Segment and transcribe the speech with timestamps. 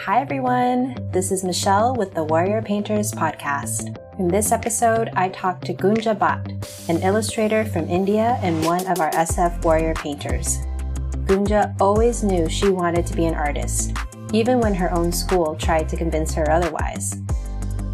[0.00, 0.94] Hi, everyone.
[1.10, 3.98] This is Michelle with the Warrior Painters podcast.
[4.18, 9.00] In this episode, I talk to Gunja Bhatt, an illustrator from India and one of
[9.00, 10.58] our SF Warrior Painters.
[11.24, 13.96] Gunja always knew she wanted to be an artist,
[14.32, 17.16] even when her own school tried to convince her otherwise.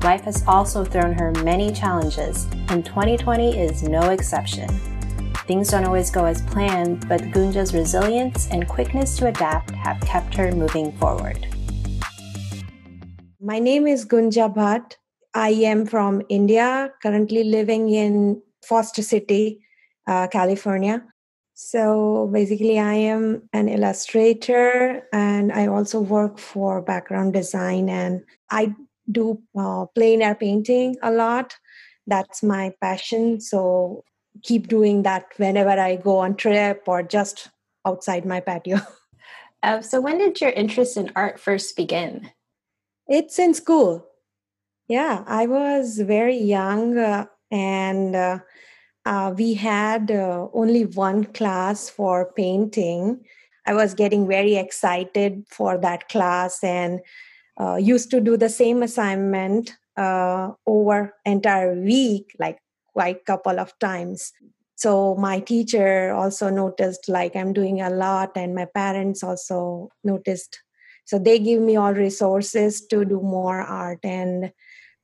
[0.02, 4.68] Life has also thrown her many challenges, and 2020 is no exception.
[5.46, 10.34] Things don't always go as planned, but Gunja's resilience and quickness to adapt have kept
[10.34, 11.46] her moving forward.
[13.44, 14.98] My name is Gunja Bhatt.
[15.34, 19.58] I am from India, currently living in Foster City,
[20.06, 21.02] uh, California.
[21.54, 28.76] So basically, I am an illustrator and I also work for background design and I
[29.10, 31.56] do uh, plein air painting a lot.
[32.06, 33.40] That's my passion.
[33.40, 34.04] So
[34.44, 37.50] keep doing that whenever I go on trip or just
[37.84, 38.78] outside my patio.
[39.64, 42.28] Uh, so when did your interest in art first begin?
[43.12, 44.06] It's in school.
[44.88, 48.38] Yeah, I was very young uh, and uh,
[49.04, 53.22] uh, we had uh, only one class for painting.
[53.66, 57.00] I was getting very excited for that class and
[57.60, 62.60] uh, used to do the same assignment uh, over entire week, like
[62.94, 64.32] quite couple of times.
[64.74, 70.62] So my teacher also noticed like I'm doing a lot, and my parents also noticed
[71.04, 74.52] so they give me all resources to do more art and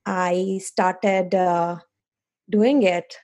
[0.05, 1.77] i started uh,
[2.49, 3.15] doing it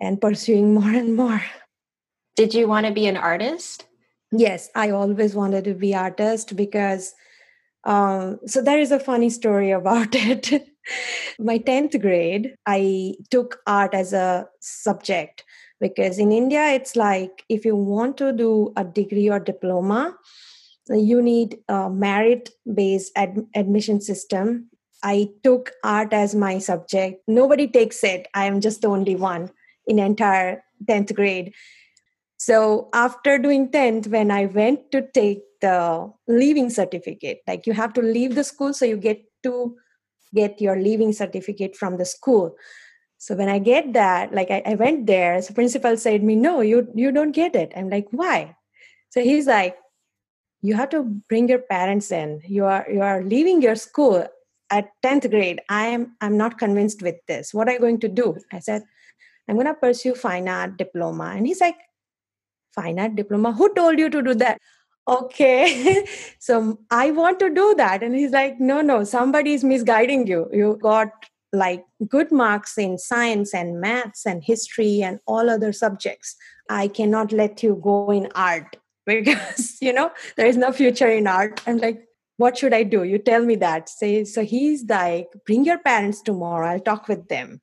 [0.00, 1.42] and pursuing more and more.
[2.36, 3.86] Did you want to be an artist?
[4.30, 7.14] Yes i always wanted to be artist because
[7.84, 10.68] um, so there is a funny story about it.
[11.38, 15.44] My 10th grade i took art as a subject
[15.80, 20.16] because in india it's like if you want to do a degree or diploma
[20.94, 24.70] you need a merit based ad- admission system.
[25.02, 27.22] I took art as my subject.
[27.28, 28.26] Nobody takes it.
[28.34, 29.50] I am just the only one
[29.86, 31.54] in entire 10th grade.
[32.38, 37.92] So after doing 10th when i went to take the leaving certificate like you have
[37.92, 39.76] to leave the school so you get to
[40.32, 42.54] get your leaving certificate from the school.
[43.18, 46.60] So when i get that like i, I went there so principal said me no
[46.60, 47.72] you you don't get it.
[47.76, 48.54] I'm like why?
[49.10, 49.76] So he's like
[50.62, 52.40] you have to bring your parents in.
[52.46, 54.26] You are you are leaving your school
[54.70, 55.60] at 10th grade.
[55.68, 57.54] I am i'm not convinced with this.
[57.54, 58.36] What are you going to do?
[58.52, 58.82] I said
[59.48, 61.32] i'm going to pursue fine art diploma.
[61.36, 61.76] And he's like
[62.74, 63.52] fine art diploma?
[63.52, 64.58] Who told you to do that?
[65.06, 66.04] Okay.
[66.38, 68.02] So i want to do that.
[68.02, 70.48] And he's like no no somebody is misguiding you.
[70.52, 71.10] You got
[71.52, 76.36] like good marks in science and maths and history and all other subjects.
[76.68, 78.76] I cannot let you go in art
[79.08, 81.60] because you know there is no future in art.
[81.66, 82.04] I'm like
[82.36, 83.02] what should i do?
[83.02, 83.88] You tell me that.
[83.88, 86.68] Say so he's like bring your parents tomorrow.
[86.68, 87.60] I'll talk with them.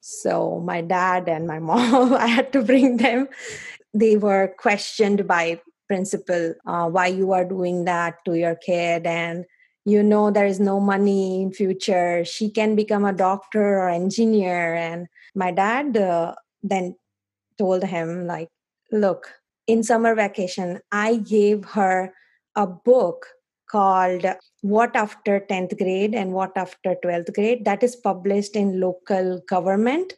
[0.00, 3.28] So my dad and my mom i had to bring them.
[3.94, 9.06] They were questioned by principal uh, why you are doing that to your kid.
[9.06, 9.44] And
[9.86, 12.24] you know there is no money in future.
[12.24, 14.74] She can become a doctor or engineer.
[14.74, 16.96] And my dad uh, then
[17.58, 18.48] told him like
[18.92, 19.30] look
[19.66, 22.12] in summer vacation, I gave her
[22.56, 23.26] a book
[23.70, 24.24] called
[24.60, 30.14] What After 10th Grade and What After 12th Grade that is published in local government.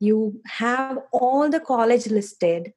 [0.00, 2.72] You have all the college listed,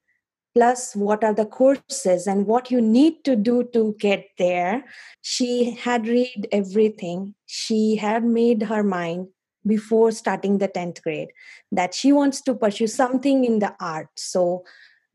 [0.56, 4.86] plus what are the courses and what you need to do to get there.
[5.22, 7.36] She had read everything.
[7.46, 9.28] She had made her mind
[9.68, 11.30] before starting the 10th grade
[11.72, 14.08] that she wants to pursue something in the art.
[14.16, 14.64] So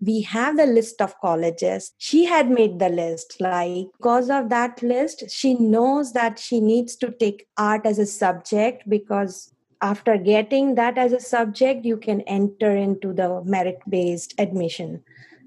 [0.05, 1.93] we have the list of colleges.
[1.99, 6.97] She had made the list like because of that list she knows that she needs
[6.97, 12.21] to take art as a subject because after getting that as a subject you can
[12.23, 15.03] enter into the merit based admission.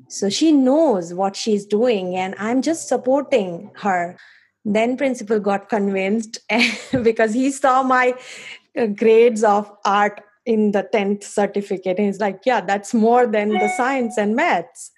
[0.07, 4.17] So she knows what she's doing and i'm just supporting her.
[4.63, 6.39] Then principal got convinced
[7.03, 8.15] because he saw my
[8.77, 13.49] uh, grades of art in the 10th certificate and he's like yeah that's more than
[13.49, 14.91] the science and maths.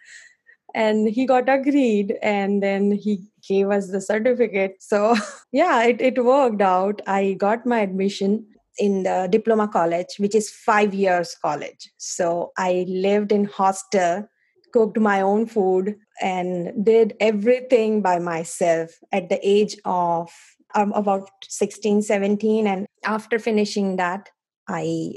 [0.75, 4.75] And he got agreed and then he gave us the certificate.
[4.81, 5.15] So
[5.51, 7.01] yeah it, it worked out.
[7.07, 8.45] I got my admission
[8.77, 11.89] in the diploma college which is five years college.
[11.97, 14.27] So i lived in hostel
[14.73, 20.31] cooked my own food and did everything by myself at the age of
[20.75, 24.29] um, about 16 17 and after finishing that
[24.67, 25.13] i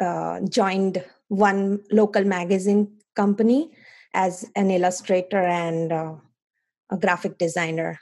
[0.00, 3.70] uh, joined one local magazine company
[4.12, 6.14] as an illustrator and uh,
[6.90, 7.98] a graphic designer.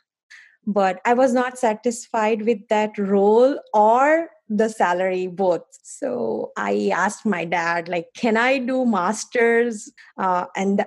[0.66, 5.64] but I was not satisfied with that role or the salary both.
[5.82, 9.90] So i asked my dad like can i do masters?
[10.16, 10.84] Uh, and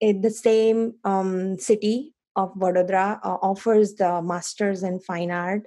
[0.00, 5.66] in the same um, city of vadodara uh, offers the masters in fine art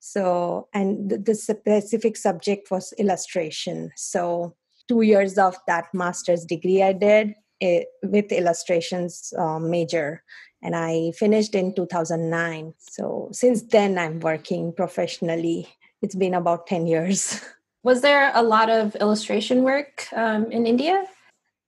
[0.00, 4.54] so and the, the specific subject was illustration so
[4.88, 10.22] two years of that master's degree i did it, eh, with illustrations uh, major
[10.62, 12.74] and I finished in 2009.
[12.78, 15.68] So since then, I'm working professionally.
[16.02, 17.40] It's been about 10 years.
[17.84, 21.04] Was there a lot of illustration work um, in India?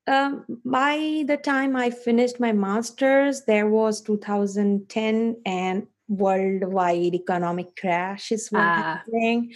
[0.07, 8.33] Um, by the time I finished my master's, there was 2010 and worldwide economic crash
[8.33, 8.83] is what ah.
[8.83, 9.55] happening.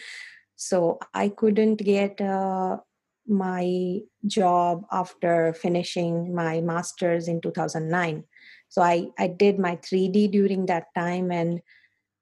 [0.57, 2.79] So I couldn't get uh,
[3.27, 8.25] my job after finishing my master's in 2009
[8.69, 11.61] so i i did my 3d during that time and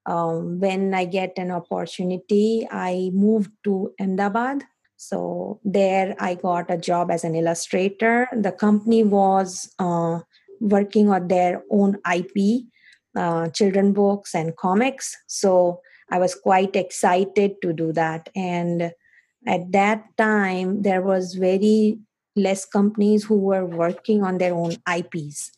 [0.06, 4.62] um, when i get an opportunity i moved to ahmedabad
[4.96, 10.20] so there i got a job as an illustrator the company was uh,
[10.60, 12.36] working on their own ip
[13.16, 15.16] uh, children books and comics.
[15.26, 15.80] So
[16.10, 18.28] i was quite excited to do that.
[18.36, 18.92] And
[19.46, 21.98] at that time there was very
[22.36, 25.50] less companies who were working on their own ips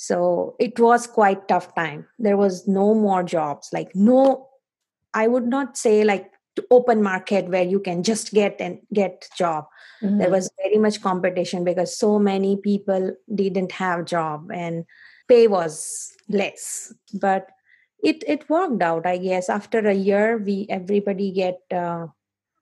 [0.00, 2.06] so it was quite tough time.
[2.18, 4.48] There was no more jobs like no
[5.12, 6.30] i would not say like
[6.70, 9.66] open market where you can just get and get job.
[10.02, 10.16] Mm-hmm.
[10.16, 14.50] there was very much competition because so many people didn't have job.
[14.50, 14.86] And
[15.30, 16.92] pay was less
[17.26, 17.48] but
[18.02, 22.06] it it worked out i guess after a year we everybody get uh,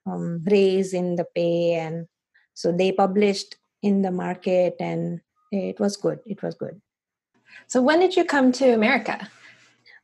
[0.06, 2.06] um, raise in the pay and
[2.54, 5.20] so they published in the market and
[5.52, 6.80] it was good it was good
[7.66, 9.28] so when did you come to America?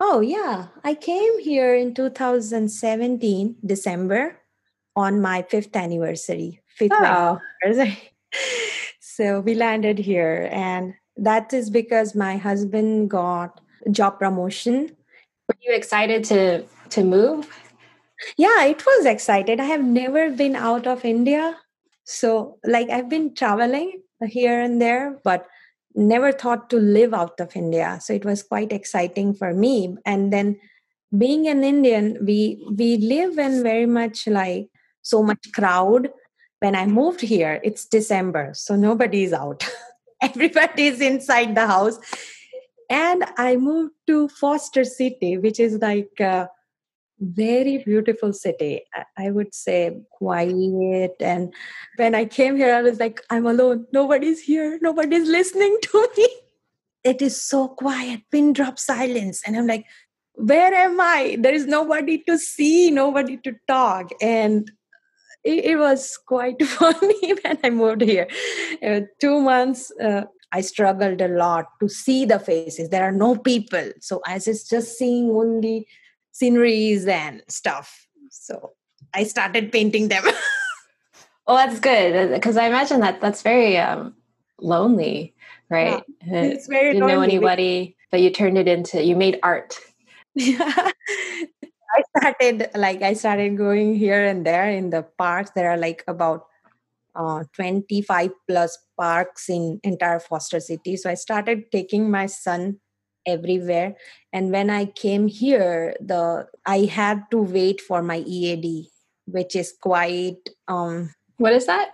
[0.00, 0.66] Oh, yeah.
[0.82, 4.40] I came here in 2017, December,
[4.96, 6.61] on my fifth anniversary.
[6.66, 7.40] Fifth oh.
[7.64, 8.12] anniversary.
[9.00, 14.96] so we landed here, and that is because my husband got job promotion.
[15.49, 17.49] Were you excited to to move?
[18.37, 19.61] Yeah, it was excited.
[19.61, 21.56] I have never been out of India.
[22.05, 25.46] So like I've been traveling here and there, but
[25.94, 27.99] never thought to live out of India.
[28.00, 29.96] So it was quite exciting for me.
[30.05, 30.58] And then
[31.16, 34.69] being an Indian, we we live in very much like
[35.02, 36.11] so much crowd.
[36.61, 39.69] When I moved here, it's December, so nobody's out.
[40.22, 41.99] Everybody's inside the house.
[42.90, 46.46] And I moved to Foster City, which is like uh,
[47.20, 48.82] very beautiful city
[49.16, 51.14] i would say quiet.
[51.20, 51.55] And
[51.96, 53.87] when i came here i was like i'm alone.
[53.93, 54.78] Nobody's here.
[54.82, 56.28] Nobody's listening to me.
[57.05, 59.43] It is so quiet pin drop silence.
[59.46, 59.87] And i'm like
[60.34, 61.37] where am i?
[61.38, 64.11] There is nobody to see nobody to talk.
[64.20, 64.70] And
[65.44, 68.29] it, it was quite funny when i moved here
[68.87, 70.23] uh, two months uh,
[70.55, 72.88] I struggled a lot to see the faces.
[72.91, 73.91] There are no people.
[74.00, 75.88] So I was just seeing only
[76.31, 78.06] sceneries and stuff.
[78.31, 78.73] So
[79.12, 80.23] I started painting them.
[81.47, 84.14] well, that's good because I imagine that that's very um,
[84.61, 85.35] lonely,
[85.70, 86.05] right?
[86.25, 89.76] Yeah, it's very you didn't know anybody, but you turned it into you made art.
[90.37, 90.90] Yeah.
[91.94, 95.52] I started like I started going here and there in the parks.
[95.54, 96.47] There are like about
[97.14, 100.97] uh, 25 plus parks in entire Foster City.
[100.97, 102.80] So I started taking my son
[103.26, 103.97] everywhere.
[104.33, 108.87] And when i came here the i had to wait for my ead
[109.25, 111.92] which is quite um what is that?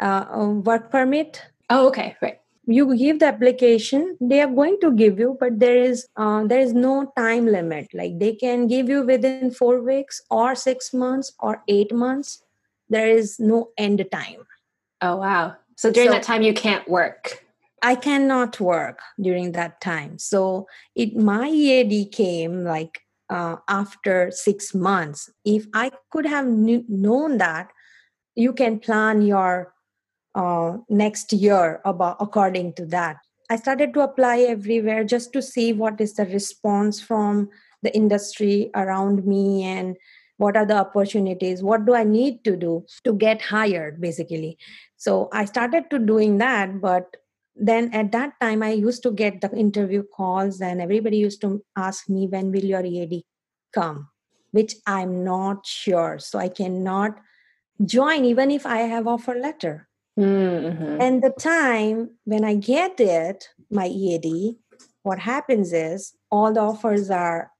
[0.00, 1.42] uh, work permit.
[1.70, 2.16] Oh okay.
[2.20, 6.44] Right you give the application they are going to give you but there is uh,
[6.44, 7.88] there is no time limit.
[7.92, 12.42] Like they can give you within 4 weeks or 6 months or 8 months.
[12.88, 14.46] There is no end time.
[15.02, 15.56] Oh wow.
[15.76, 17.44] So during so, that time you can't work?
[17.82, 20.18] I cannot work during that time.
[20.18, 25.30] So it my EAD came like uh, after six months.
[25.44, 27.70] If I could have kn- known that,
[28.34, 29.74] you can plan your
[30.34, 33.16] uh, next year about according to that.
[33.50, 37.50] I started to apply everywhere just to see what is the response from
[37.82, 39.96] the industry around me and
[40.38, 44.58] what are the opportunities what do i need to do to get hired basically.
[44.96, 47.16] So i started to doing that but
[47.54, 51.62] then at that time i used to get the interview calls and everybody used to
[51.76, 53.22] ask me when will your ead
[53.72, 54.08] come?
[54.50, 56.18] Which i'm not sure.
[56.18, 57.20] So i cannot
[57.84, 61.00] join even if i have offer letter mm-hmm.
[61.00, 64.56] and the time when i get it my ead
[65.04, 67.50] what happens is all the offers are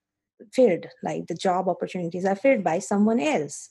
[0.52, 3.70] filled like the job opportunities are filled by someone else.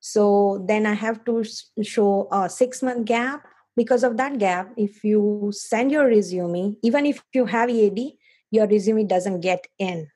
[0.00, 1.44] So then i have to
[1.82, 3.46] show a 6 month gap.
[3.76, 8.12] Because of that gap if you send your resume even if you have ead
[8.52, 10.06] your resume doesn't get in.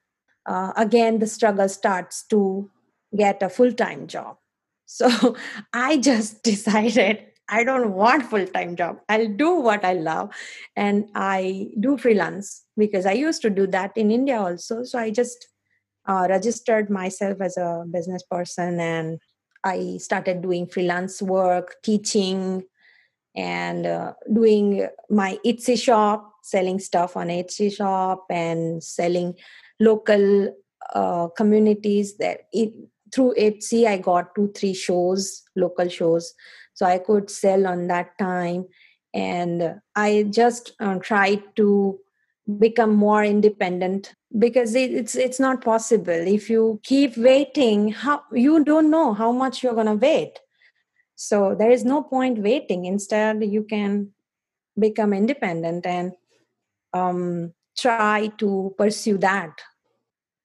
[0.46, 2.70] Uh, again the struggle starts to
[3.16, 4.37] get a full-time job.
[4.87, 5.37] So
[5.72, 10.31] i just decided i don't want full-time job i'll do what i love
[10.76, 15.11] and i do freelance because i used to do that in india also so i
[15.11, 15.49] just
[16.07, 19.19] uh, registered myself as a business person and
[19.64, 22.64] i started doing freelance work teaching
[23.38, 29.35] and uh, doing my Etsy shop, selling stuff on Etsy shop, and selling
[29.78, 30.52] local
[30.93, 32.17] uh, communities.
[32.17, 32.73] That it
[33.14, 36.35] through Etsy, I got two, three shows, local shows,
[36.78, 38.66] so I could sell on that time.
[39.12, 41.99] And I just uh, tried to
[42.58, 48.62] become more independent because it, it's it's not possible if you keep waiting how you
[48.64, 50.38] don't know how much you're going to wait
[51.20, 52.85] so there is no point waiting.
[52.85, 54.12] Instead, you can
[54.78, 56.12] become independent and
[56.92, 59.50] um, try to pursue that.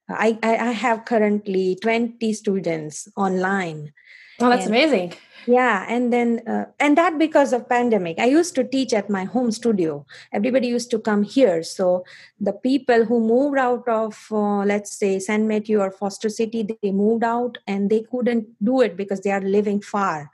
[0.10, 3.94] I, I have currently 20 students online.
[4.40, 5.14] Oh, that's and, amazing.
[5.46, 8.18] Yeah, and then uh, and that because of pandemic.
[8.18, 10.06] I used to teach at my home studio.
[10.32, 11.64] Everybody used to come here.
[11.64, 12.06] So
[12.40, 16.92] the people who moved out of, uh, let's say, San Mateo or Foster City, they
[16.92, 20.32] moved out and they couldn't do it because they are living far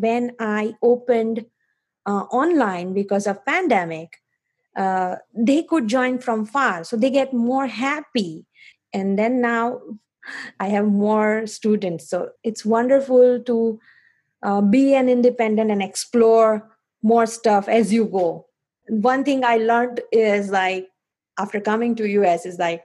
[0.00, 1.44] when i opened
[2.06, 4.22] uh, online because of pandemic
[4.76, 8.46] uh, they could join from far so they get more happy
[8.92, 9.80] and then now
[10.58, 12.08] i have more students.
[12.08, 13.80] So it's wonderful to
[14.42, 16.68] uh, be an independent and explore
[17.02, 18.46] more stuff as you go.
[18.88, 20.88] One thing i learned is like
[21.38, 22.84] after coming to us is like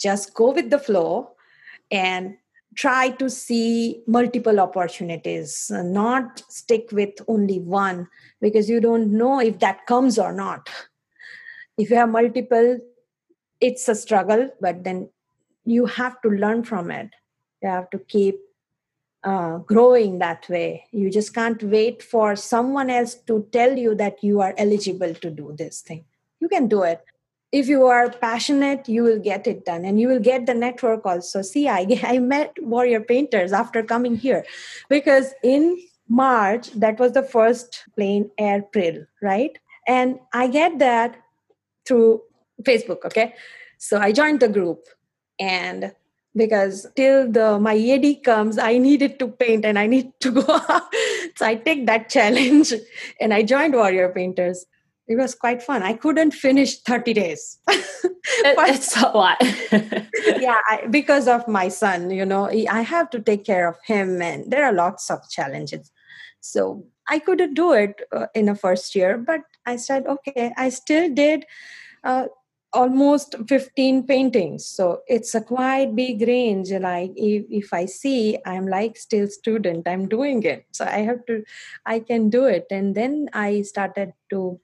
[0.00, 1.32] just go with the flow
[1.90, 2.36] and
[2.76, 5.70] try to see multiple opportunities.
[5.70, 8.06] Not stick with only one
[8.40, 10.68] because you don't know if that comes or not.
[11.76, 12.78] If you have multiple
[13.60, 15.08] it's a struggle but then
[15.68, 17.10] you have to learn from it.
[17.62, 18.40] You have to keep
[19.22, 20.84] uh, growing that way.
[20.92, 25.30] You just can't wait for someone else to tell you that you are eligible to
[25.30, 26.04] do this thing.
[26.40, 27.04] You can do it.
[27.50, 29.84] If you are passionate you will get it done.
[29.84, 31.42] And you will get the network also.
[31.42, 34.44] See i, I met warrior painters after coming here
[34.88, 39.58] because in march that was the first plane april right?
[39.86, 41.16] And i get that
[41.86, 42.22] through
[42.62, 43.34] facebook okay?
[43.78, 44.86] So i joined the group
[45.38, 45.92] and
[46.36, 50.60] because till the my EAD comes, I needed to paint and I need to go.
[51.36, 52.72] so I take that challenge
[53.20, 54.66] and I joined Warrior Painters
[55.08, 55.82] it was quite fun.
[55.82, 57.58] I couldn't finish 30 days.
[57.68, 59.38] it's a lot.
[60.38, 64.20] yeah, I, because of my son, you know, I have to take care of him,
[64.20, 65.90] and there are lots of challenges.
[66.40, 70.68] So I couldn't do it uh, in a first year, but I said, okay, I
[70.68, 71.46] still did
[72.04, 72.26] uh,
[72.72, 74.66] almost 15 paintings.
[74.66, 76.70] So it's a quite big range.
[76.70, 80.66] Like if, if I see, I'm like still student, I'm doing it.
[80.72, 81.44] So I have to,
[81.86, 82.66] I can do it.
[82.70, 84.60] And then I started to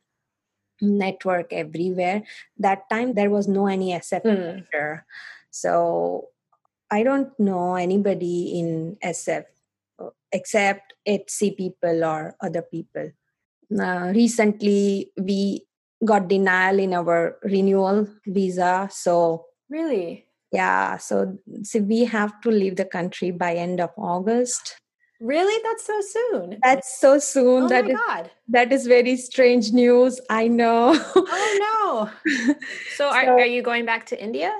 [0.80, 2.22] network everywhere
[2.58, 5.00] that time there was no any sf mm.
[5.50, 6.28] so
[6.90, 9.44] i don't know anybody in sf
[10.32, 13.10] except etsy people or other people
[13.78, 15.64] uh, recently we
[16.04, 22.76] got denial in our renewal visa so really yeah so, so we have to leave
[22.76, 24.76] the country by end of august
[25.20, 25.62] Really?
[25.62, 26.58] That's so soon.
[26.62, 27.62] That's so soon.
[27.62, 28.30] Oh that my is, God.
[28.48, 30.20] that is very strange news.
[30.28, 30.92] I know.
[31.16, 32.34] oh no.
[32.34, 32.54] So,
[32.96, 34.52] so are, are you going back to India?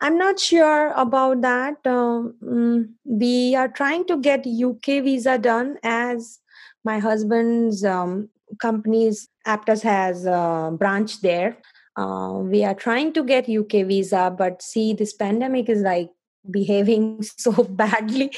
[0.00, 1.86] I'm not sure about that.
[1.86, 6.38] Um, mm, we are trying to get UK visa done as
[6.84, 11.58] my husband's um, company's Aptus has a branch there.
[11.96, 16.10] Uh, we are trying to get UK visa, but see, this pandemic is like
[16.50, 18.32] behaving so badly.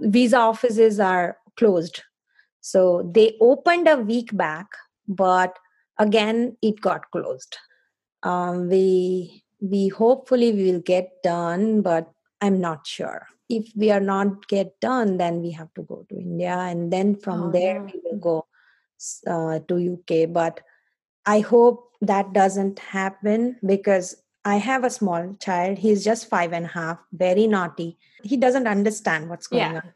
[0.00, 2.02] Visa offices are closed.
[2.60, 4.66] So they opened a week back
[5.08, 5.58] but
[5.98, 7.56] again it got closed.
[8.22, 12.10] Um, we we hopefully we will get done but
[12.40, 13.26] i'm not sure.
[13.48, 17.14] If we are not get done then we have to go to india and then
[17.14, 18.45] from oh, there we will go
[19.26, 20.60] uh, to uk but
[21.26, 25.78] i hope that doesn't happen because I have a small child.
[25.78, 27.98] He's just five and a half, very naughty.
[28.22, 29.80] He doesn't understand what's going yeah.
[29.80, 29.92] on.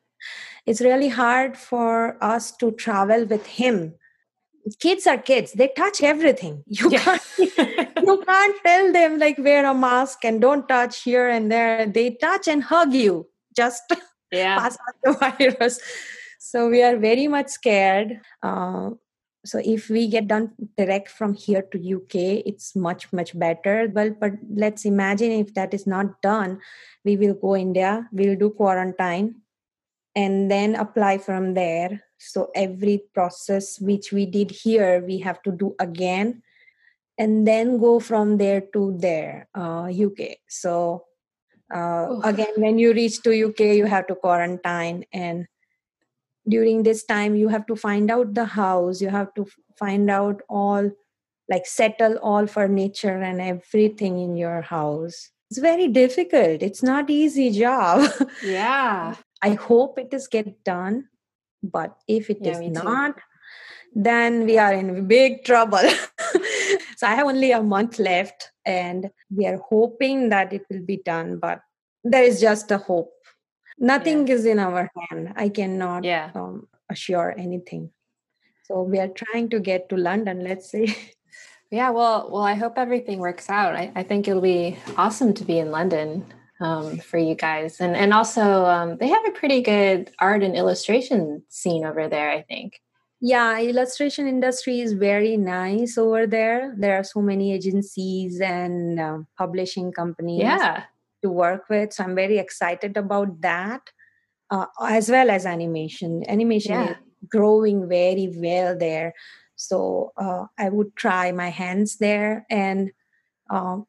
[0.66, 3.94] It's really hard for us to travel with him.
[4.80, 6.64] Kids are kids, they touch everything.
[6.66, 6.98] You yeah.
[6.98, 11.86] can't you can't tell them like wear a mask and don't touch here and there.
[11.86, 13.28] They touch and hug you.
[13.56, 13.82] Just
[14.32, 14.58] yeah.
[14.60, 15.80] pass out the virus.
[16.42, 18.18] So we are very much scared.
[18.42, 18.96] Uh,
[19.44, 23.92] so if we get done direct from here to uk it's much much better.
[23.92, 26.60] Well but let's imagine if that is not done
[27.04, 29.36] we will go india we'll do quarantine
[30.16, 32.04] and then apply from there.
[32.16, 36.42] So every process which we did here we have to do again
[37.18, 41.04] and then go from there to there uh, uk so
[41.74, 45.46] uh, again when you reach to uk you have to quarantine and
[46.48, 50.40] during this time you have to find out the house you have to find out
[50.48, 50.90] all
[51.48, 55.30] like settle all furniture and everything in your house.
[55.50, 56.62] It's very difficult.
[56.62, 58.08] It's not easy job.
[58.44, 59.16] Yeah.
[59.42, 61.08] I hope it is get done
[61.62, 63.16] but if it yeah, is not
[63.92, 65.78] then we are in big trouble.
[66.96, 70.98] So i have only a month left and we are hoping that it will be
[70.98, 71.62] done but
[72.04, 73.10] there is just a hope
[73.80, 74.34] nothing yeah.
[74.34, 75.32] is in our hand.
[75.34, 76.30] I cannot yeah.
[76.34, 77.90] um, assure anything.
[78.64, 80.96] So we are trying to get to london let's see
[81.72, 83.74] yeah well well i hope everything works out.
[83.74, 86.24] I, I think it'll be awesome to be in london
[86.60, 87.80] um, for you guys.
[87.80, 92.30] And and also um, they have a pretty good art and illustration scene over there
[92.30, 92.80] i think.
[93.20, 96.72] Yeah illustration industry is very nice over there.
[96.78, 100.42] There are so many agencies and uh, publishing companies.
[100.42, 100.84] Yeah
[101.22, 101.92] to work with.
[101.92, 103.82] So I'm very excited about that,
[104.50, 106.24] uh, as well as animation.
[106.28, 106.90] Animation yeah.
[106.90, 106.96] is
[107.28, 109.14] growing very well there.
[109.56, 112.46] So uh, I would try my hands there.
[112.50, 112.92] And
[113.50, 113.86] um,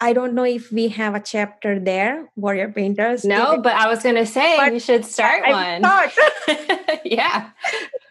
[0.00, 3.24] I don't know if we have a chapter there, Warrior Painters.
[3.24, 5.80] No, but I was going to say we should start I one.
[5.80, 7.00] Start.
[7.04, 7.50] yeah.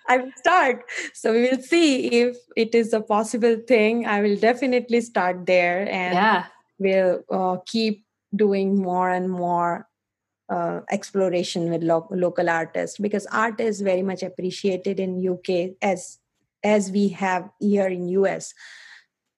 [0.07, 0.85] I will start.
[1.13, 4.07] So we will see if it is a possible thing.
[4.07, 6.45] I will definitely start there and yeah.
[6.79, 8.03] we'll uh, keep
[8.35, 9.87] doing more and more
[10.49, 16.19] uh, exploration with lo- local artists because art is very much appreciated in UK as
[16.63, 18.53] as we have here in US.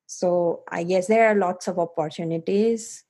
[0.06, 3.04] So I guess there are lots of opportunities.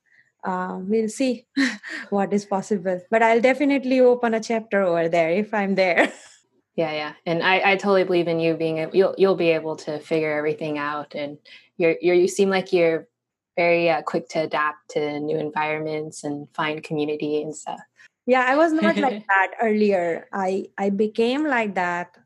[0.44, 1.48] Uh, we'll see
[2.10, 6.12] what is possible, but I'll definitely open a chapter over there if I'm there.
[6.78, 9.98] Yeah, yeah, and I, I totally believe in you being you'll you'll be able to
[9.98, 11.38] figure everything out, and
[11.78, 13.08] you're, you're you seem like you're
[13.56, 17.80] very uh, quick to adapt to new environments and find community and stuff.
[18.26, 20.28] Yeah, I was not like that earlier.
[20.34, 22.18] I I became like that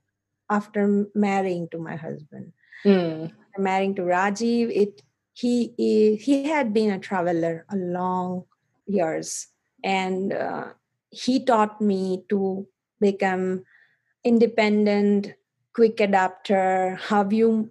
[0.50, 2.54] after marrying to my husband.
[2.86, 3.32] Mm.
[3.58, 5.02] Marrying to Rajiv, it
[5.34, 8.46] he he he had been a traveler a long
[8.88, 9.48] years,
[9.84, 10.74] and uh,
[11.12, 12.68] he taught me to
[13.00, 13.66] become
[14.24, 15.34] independent,
[15.76, 16.96] quick adapter.
[16.96, 17.70] How you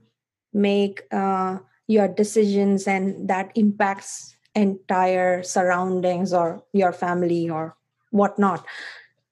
[0.52, 1.58] make uh,
[1.88, 7.76] your decisions and that impacts entire surroundings or your family or
[8.10, 8.64] whatnot.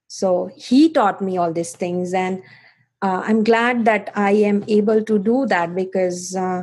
[0.08, 2.42] So he taught me all these things and
[3.02, 6.62] uh, i'm glad that i am able to do that because uh,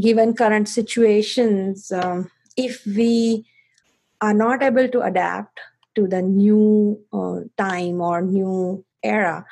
[0.00, 3.44] given current situations um, if we
[4.20, 5.60] are not able to adapt
[5.94, 9.44] to the new uh, time or new era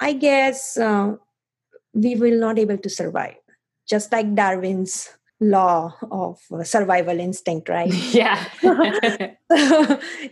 [0.00, 1.14] i guess uh,
[1.92, 3.36] we will not able to survive
[3.88, 5.08] just like Darwin's
[5.40, 7.92] law of survival instinct, right?
[8.12, 8.44] Yeah.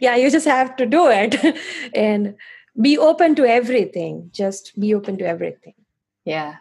[0.00, 1.36] yeah, you just have to do it
[1.94, 2.36] and
[2.80, 4.30] be open to everything.
[4.32, 5.74] Just be open to everything.
[6.24, 6.56] Yeah.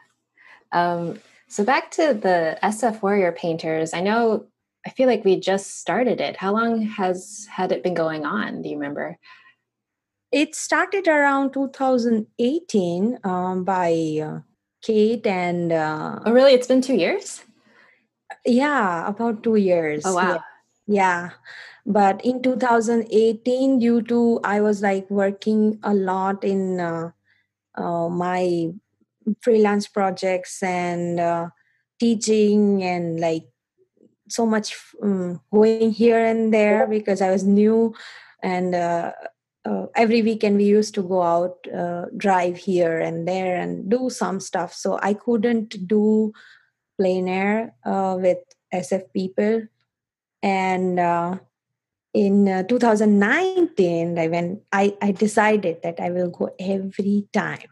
[0.71, 4.45] Um, so back to the SF Warrior Painters, I know
[4.85, 6.37] I feel like we just started it.
[6.37, 8.61] How long has had it been going on?
[8.61, 9.17] Do you remember?
[10.31, 14.39] It started around 2018 um, by uh,
[14.85, 15.71] Kate and.
[15.71, 16.53] Uh, oh, really?
[16.53, 17.43] It's been two years?
[18.45, 20.03] Yeah, about two years.
[20.05, 20.33] Oh, wow.
[20.33, 20.39] Yeah.
[20.87, 21.29] yeah.
[21.85, 27.11] But in 2018, due to I was like working a lot in uh,
[27.75, 28.71] uh, my
[29.41, 31.49] freelance projects and uh,
[31.99, 33.45] teaching and like
[34.29, 37.93] so much um, going here and there because I was new
[38.41, 39.11] and uh,
[39.65, 44.09] uh, every weekend we used to go out uh, drive here and there and do
[44.09, 44.73] some stuff.
[44.73, 46.33] So i couldn't do
[46.97, 48.37] plein air uh, with
[48.73, 49.63] sf people.
[50.43, 51.39] And uh,
[52.13, 57.69] in uh, 2019 I, when I, I decided that i will go every time.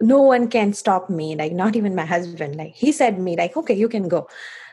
[0.00, 2.56] No one can stop me like not even my husband.
[2.56, 4.28] Like he said me like okay you can go.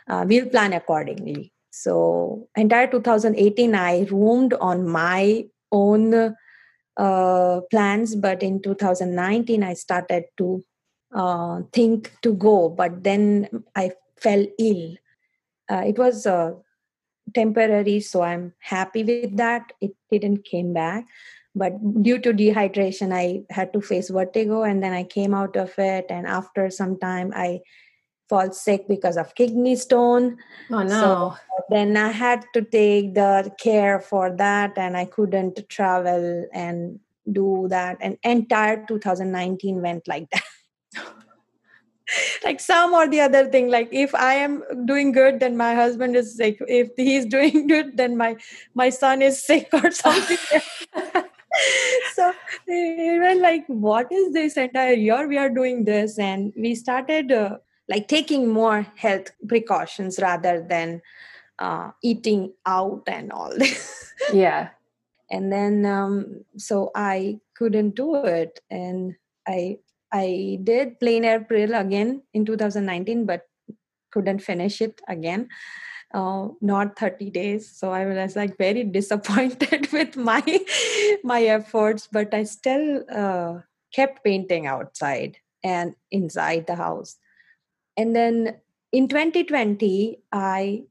[0.08, 1.52] Uh, we'll plan accordingly.
[1.72, 6.14] So entire 2018 i roamed on my own
[6.98, 10.64] uh, plans, but in 2019 I started to
[11.14, 14.96] uh, think to go, but then I fell ill.
[15.70, 16.52] uh, it was uh,
[17.34, 21.06] temporary so i'm happy with that it didn't came back
[21.56, 25.74] but due to dehydration i had to face vertigo and then i came out of
[25.78, 27.60] it and after some time i
[28.30, 30.38] fall sick because of kidney stone.
[30.72, 30.88] Oh no.
[30.88, 31.36] So
[31.70, 37.00] then i had to take the care for that and i couldn't travel and
[37.32, 37.98] do that.
[38.02, 40.44] And entire 2019 went like that.
[42.44, 46.16] Like some or the other thing like if i am doing good then my husband
[46.16, 46.58] is sick.
[46.68, 48.36] If he's doing good then my
[48.76, 50.38] my son is sick or something.
[52.14, 52.34] So
[52.68, 56.20] even like what is this entire year we are doing this?
[56.20, 61.02] And we started uh, like taking more health precautions rather than
[61.60, 64.70] uh, eating out and all this yeah
[65.32, 69.16] and then um, so i couldn't do it and
[69.48, 69.78] i
[70.16, 73.42] I did Plein Air April again in 2019, but
[74.12, 75.50] couldn't finish it again.
[76.14, 77.70] Uh, not 30 days.
[77.70, 80.44] So I was like very disappointed with my
[81.24, 83.60] my efforts, but I still uh,
[83.94, 87.18] kept painting outside and inside the house.
[87.98, 88.58] And then
[88.92, 90.84] in 2020, I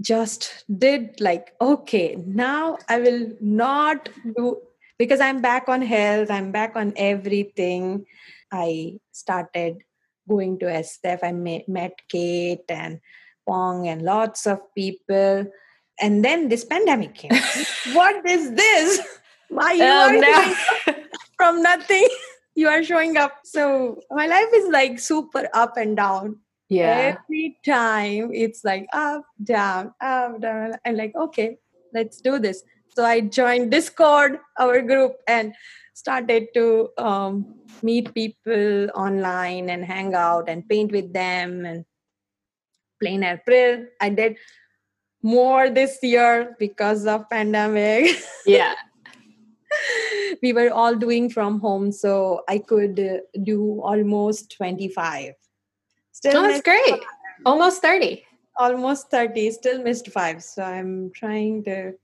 [0.00, 4.60] just did like okay now i will not do
[4.98, 8.04] because i'm back on health i'm back on everything.
[8.52, 9.78] I started
[10.28, 13.00] going to sf i met, met kate and
[13.46, 15.46] pong and lots of people.
[16.00, 17.30] And then this pandemic came.
[17.92, 19.00] What is this?
[19.50, 20.94] Oh, are no.
[21.36, 22.08] from nothing
[22.54, 26.38] you are showing up so my life is like super up and down
[26.68, 31.56] yeah every time it's like up down up down and like okay
[31.92, 32.62] let's do this
[32.94, 35.52] so I joined Discord, our group, and
[35.94, 41.84] started to um, meet people online and hang out and paint with them and
[43.00, 43.86] Plein Air April.
[44.00, 44.36] I did
[45.22, 48.14] more this year because of pandemic.
[48.46, 48.74] Yeah.
[50.42, 55.34] we were all doing from home, so I could uh, do almost 25.
[56.12, 56.88] Still, oh, that's great.
[56.88, 57.00] Five.
[57.46, 58.24] Almost 30.
[58.56, 59.50] Almost 30.
[59.50, 60.42] Still missed five.
[60.42, 61.94] So I'm trying to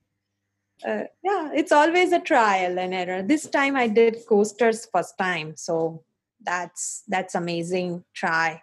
[0.87, 5.55] uh, yeah it's always a trial and error this time i did coasters first time
[5.55, 6.03] so
[6.43, 8.61] that's that's amazing try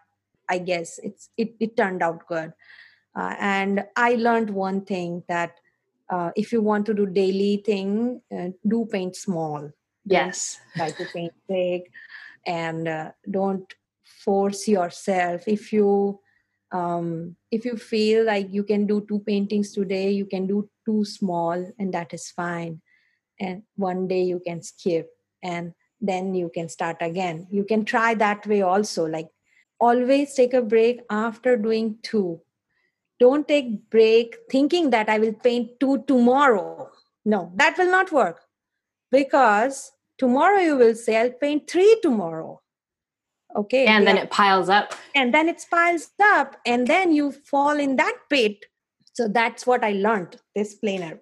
[0.48, 2.52] i guess it's it, it turned out good
[3.14, 5.60] uh, and i learned one thing that
[6.10, 9.70] uh, if you want to do daily thing uh, do paint small.
[10.04, 10.58] Yes.
[10.76, 11.82] try to paint big.
[12.46, 13.72] And uh, don't
[14.04, 15.46] force yourself.
[15.46, 16.20] If you
[16.70, 21.02] um, if you feel like you can do two paintings today you can do two
[21.02, 22.80] small and that is fine.
[23.40, 25.08] And one day you can skip
[25.42, 27.46] and then you can start again.
[27.50, 29.06] You can try that way also.
[29.06, 29.28] Like
[29.80, 32.40] always take a break after doing two
[33.20, 36.90] don't take break thinking that i will paint two tomorrow.
[37.24, 38.40] No that will not work.
[39.10, 42.60] Because tomorrow you will say i'll paint three tomorrow.
[43.56, 44.94] Okay and then it piles up.
[45.14, 48.66] And then it piles up and then you fall in that pit.
[49.14, 51.20] So that's what i learned this Plein Air.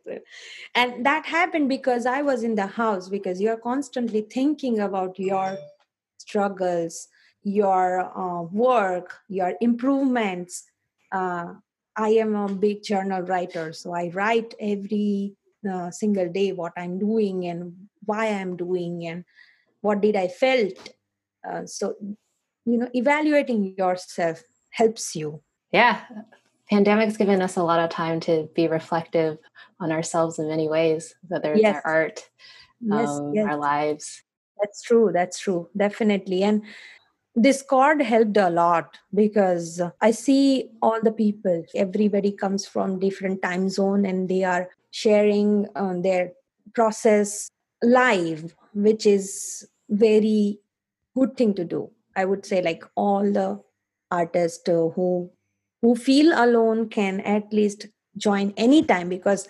[0.75, 5.57] And that happened because i was in the house because you're constantly thinking about your
[6.19, 7.09] struggles
[7.43, 10.65] your uh, work your improvements
[11.13, 11.55] uh,
[11.97, 15.35] i am a big journal writer so i write every
[15.71, 19.25] uh, single day what i'm doing and why i'm doing and
[19.81, 20.95] what did i felt
[21.49, 21.95] uh, so
[22.65, 25.41] you know evaluating yourself helps you
[25.73, 26.03] yeah
[26.71, 29.39] pandemic's given us a lot of time to be reflective
[29.81, 31.81] on ourselves in many ways, whether it's yes.
[31.85, 32.29] our art,
[32.81, 33.47] yes, um, yes.
[33.47, 34.23] our lives.
[34.61, 35.11] That's true.
[35.13, 35.69] That's true.
[35.77, 36.43] Definitely.
[36.43, 36.63] And
[37.41, 41.65] Discord helped a lot because I see all the people.
[41.75, 46.33] Everybody comes from different time zone and they are sharing uh, their
[46.75, 47.51] process
[47.83, 50.59] live, which is very
[51.15, 51.91] good thing to do.
[52.17, 53.61] I would say like all the
[54.11, 55.31] artists uh, who
[55.83, 59.47] who feel alone can at least join anytime because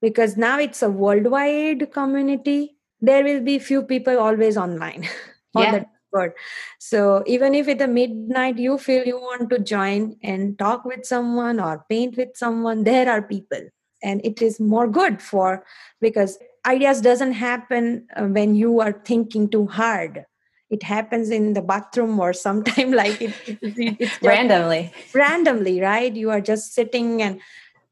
[0.00, 5.06] because now it's a worldwide community there will be few people always online
[5.54, 5.84] on yeah.
[6.08, 6.32] Discord.
[6.78, 11.04] So even if at the midnight you feel you want to join and talk with
[11.04, 13.68] someone or paint with someone, there are people,
[14.02, 15.64] and it is more good for
[16.00, 20.24] because ideas doesn't happen uh, when you are thinking too hard.
[20.70, 24.92] It happens in the bathroom or sometime like it, it, it's randomly.
[25.14, 26.14] randomly right?
[26.14, 27.40] You are just sitting and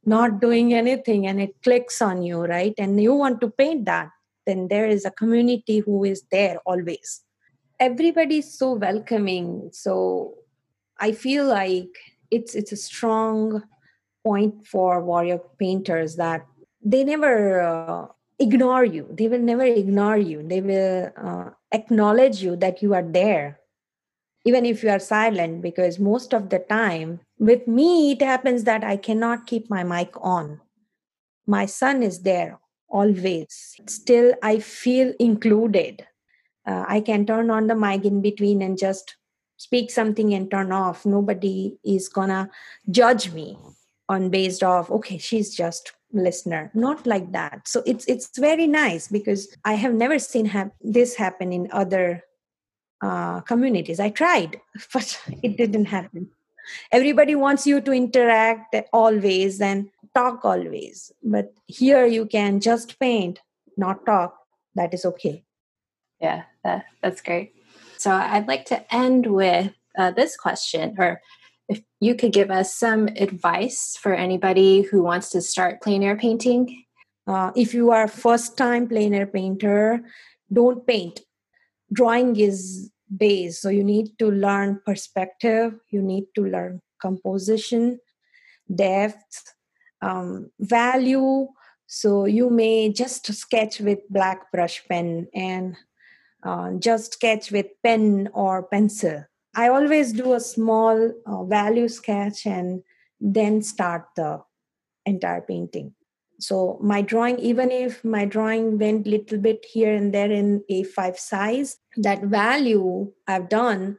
[0.04, 2.74] not doing anything and it clicks on you right?
[2.78, 4.10] And you want to paint that
[4.46, 7.25] then there is a community who is there always
[7.78, 9.70] everybody is so welcoming.
[9.72, 10.34] So
[10.98, 11.92] i feel like
[12.30, 13.62] it's it's a strong
[14.24, 16.46] point for warrior painters that
[16.82, 18.06] they never uh,
[18.38, 19.06] ignore you.
[19.10, 20.42] They will never ignore you.
[20.42, 23.60] They will uh, acknowledge you that you are there
[24.44, 28.84] even if you are silent because most of the time with me it happens that
[28.84, 30.60] i cannot keep my mic on.
[31.46, 32.58] My son is there
[32.88, 33.76] always.
[33.86, 36.06] Still i feel included
[36.66, 39.16] uh, i can turn on the mic in between and just
[39.56, 41.06] speak something and turn off.
[41.06, 42.50] Nobody is gonna
[42.90, 43.58] judge me
[44.08, 46.70] on based off okay she's just listener.
[46.74, 47.66] Not like that.
[47.66, 52.22] So it's it's very nice because i have never seen ha- this happen in other
[53.02, 54.00] uh, communities.
[54.00, 54.60] I tried
[54.92, 56.30] but it didn't happen.
[56.90, 63.40] Everybody wants you to interact always and talk always but here you can just paint
[63.76, 64.36] not talk.
[64.74, 65.44] That is okay.
[66.20, 67.54] Yeah that, that's great.
[67.98, 71.20] So i'd like to end with uh, this question or
[71.68, 76.16] if you could give us some advice for anybody who wants to start plein air
[76.16, 76.84] painting.
[77.26, 80.00] Uh, if you are first time plein air painter
[80.52, 81.20] don't paint.
[81.92, 88.00] Drawing is base so you need to learn perspective you need to learn composition
[88.74, 89.54] depth
[90.02, 91.46] um, value.
[91.86, 95.76] So you may just sketch with black brush pen and
[96.46, 99.24] uh, just sketch with pen or pencil
[99.56, 102.82] I always do a small uh, value sketch and
[103.18, 104.42] then start the
[105.06, 105.94] entire painting.
[106.38, 111.16] So my drawing, even if my drawing went little bit here and there in A5
[111.16, 113.96] size, that value I've done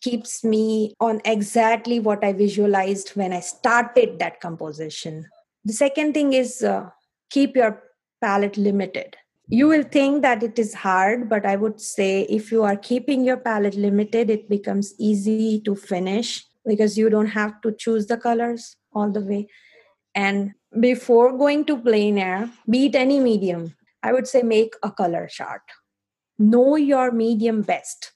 [0.00, 5.26] keeps me on exactly what I visualized when I started that composition.
[5.66, 6.88] The second thing is uh,
[7.28, 7.82] keep your
[8.22, 12.62] palette limited you will think that it is hard but i would say if you
[12.62, 17.72] are keeping your palette limited it becomes easy to finish because you don't have to
[17.72, 19.48] choose the colors all the way.
[20.14, 23.76] And before going to plein air beat any medium.
[24.02, 25.62] I would say make a color chart.
[26.38, 28.12] Know your medium best.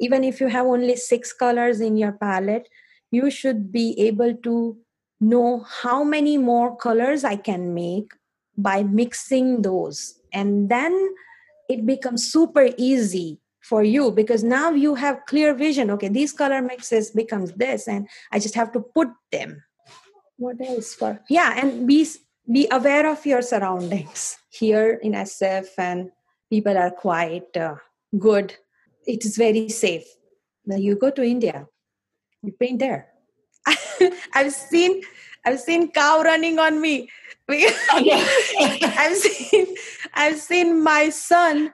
[0.00, 2.68] Even if you have only six colors in your palette
[3.12, 4.78] you should be able to
[5.20, 8.12] know how many more colors i can make
[8.56, 11.14] by mixing those and then
[11.68, 15.90] it becomes super easy for you because now you have clear vision.
[15.90, 19.62] Okay these color mixes becomes this and i just have to put them.
[20.36, 21.20] What else for?
[21.28, 22.06] Yeah and be
[22.50, 24.38] be aware of your surroundings.
[24.50, 26.10] Here in sf and
[26.50, 27.76] people are quite uh,
[28.18, 28.56] good.
[29.06, 30.04] It is very safe.
[30.66, 31.66] Now you go to india
[32.42, 33.08] you paint there.
[34.34, 35.02] I've seen
[35.44, 37.08] i've seen cow running on me
[37.92, 39.66] I've seen
[40.14, 41.72] I've seen my son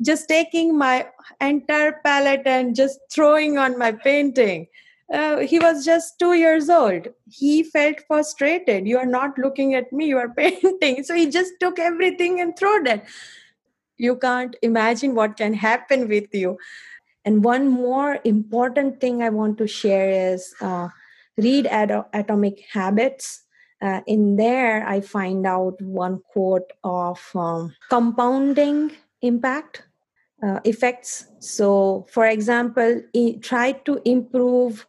[0.00, 1.06] just taking my
[1.40, 4.66] entire palette and just throwing on my painting.
[5.12, 7.06] Uh, he was just two years old.
[7.30, 8.86] He felt frustrated.
[8.88, 11.04] You are not looking at me, you are painting.
[11.04, 13.04] So he just took everything and threw it.
[13.98, 16.58] You can't imagine what can happen with you.
[17.24, 20.88] And one more important thing I want to share is uh,
[21.36, 23.41] read Ad- Atomic Habits
[23.82, 28.90] uh, in there i find out one quote of um, compounding
[29.22, 29.82] impact
[30.42, 31.26] uh, effects.
[31.38, 33.02] So for example
[33.42, 34.86] try to improve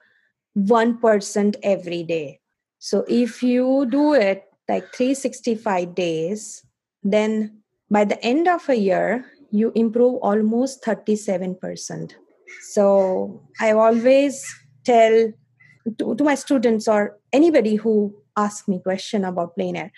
[0.58, 2.39] 1% every day.
[2.79, 6.65] So if you do it like 365 days
[7.03, 12.13] then by the end of a year you improve almost 37%
[12.62, 14.43] so i always
[14.86, 15.32] tell
[15.97, 19.91] to, to my students or anybody who ask me question about plein air.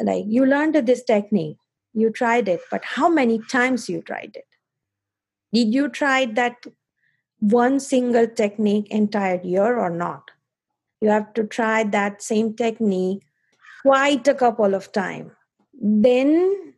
[0.00, 1.58] Like you learned this technique
[1.96, 4.46] you tried it but how many times you tried it?
[5.52, 6.66] Did you try that
[7.40, 10.30] one single technique entire year or not?
[11.00, 13.22] You have to try that same technique
[13.82, 15.32] quite a couple of time.
[15.72, 16.74] Then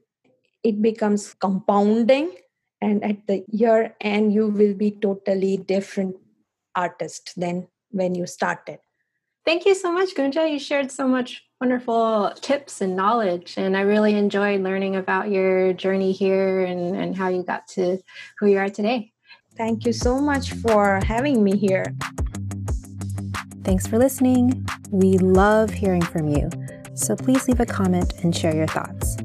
[0.63, 2.33] it becomes compounding
[2.81, 6.17] and at the year end you will be totally different
[6.77, 8.79] artist than when you started
[9.49, 10.53] Thank you so much, Gunja.
[10.53, 13.55] You shared so much wonderful tips and knowledge.
[13.57, 17.97] And I really enjoyed learning about your journey here and, and how you got to
[18.39, 19.11] who you are today.
[19.57, 21.95] Thank you so much for having me here.
[23.65, 24.67] Thanks for listening.
[24.91, 26.51] We love hearing from you.
[26.93, 29.17] So please leave a comment and share your thoughts.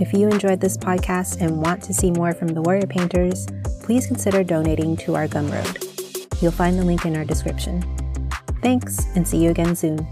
[0.00, 3.46] If you enjoyed this podcast and want to see more from the Warrior Painters,
[3.84, 6.42] please consider donating to our Gumroad.
[6.42, 7.84] You'll find the link in our description.
[8.60, 10.06] Thanks, and see you again soon.